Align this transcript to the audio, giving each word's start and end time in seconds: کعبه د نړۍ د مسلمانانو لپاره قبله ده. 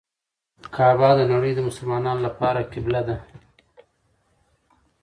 کعبه 0.75 1.09
د 1.15 1.21
نړۍ 1.33 1.51
د 1.55 1.59
مسلمانانو 1.69 2.21
لپاره 2.27 2.67
قبله 2.73 3.01
ده. 3.07 3.17